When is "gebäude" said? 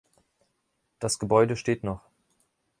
1.19-1.55